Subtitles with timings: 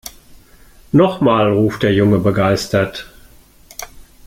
[0.91, 3.07] Noch mal!, ruft der Junge begeistert.